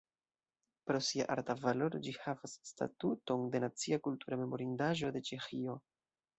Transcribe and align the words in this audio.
Pro 0.91 1.01
sia 1.07 1.27
arta 1.33 1.55
valoro 1.65 2.01
ĝi 2.07 2.15
havas 2.23 2.57
statuton 2.71 3.45
de 3.57 3.63
nacia 3.67 4.03
kultura 4.09 4.43
memorindaĵo 4.43 5.15
de 5.19 5.27
Ĉeĥio. 5.33 5.81